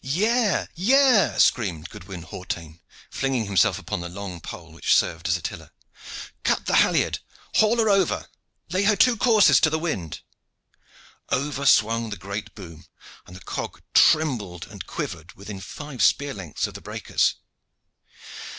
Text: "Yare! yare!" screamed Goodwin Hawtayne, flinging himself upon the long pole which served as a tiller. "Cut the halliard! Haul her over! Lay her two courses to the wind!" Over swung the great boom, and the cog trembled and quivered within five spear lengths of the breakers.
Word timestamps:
"Yare! 0.03 0.67
yare!" 0.73 1.37
screamed 1.37 1.87
Goodwin 1.91 2.23
Hawtayne, 2.23 2.79
flinging 3.11 3.45
himself 3.45 3.77
upon 3.77 4.01
the 4.01 4.09
long 4.09 4.39
pole 4.41 4.71
which 4.71 4.95
served 4.95 5.27
as 5.27 5.37
a 5.37 5.43
tiller. 5.43 5.69
"Cut 6.43 6.65
the 6.65 6.77
halliard! 6.77 7.19
Haul 7.57 7.77
her 7.77 7.87
over! 7.87 8.25
Lay 8.71 8.81
her 8.81 8.95
two 8.95 9.15
courses 9.15 9.59
to 9.59 9.69
the 9.69 9.77
wind!" 9.77 10.21
Over 11.29 11.67
swung 11.67 12.09
the 12.09 12.17
great 12.17 12.55
boom, 12.55 12.85
and 13.27 13.35
the 13.35 13.41
cog 13.41 13.79
trembled 13.93 14.65
and 14.71 14.87
quivered 14.87 15.33
within 15.33 15.61
five 15.61 16.01
spear 16.01 16.33
lengths 16.33 16.65
of 16.65 16.73
the 16.73 16.81
breakers. 16.81 17.35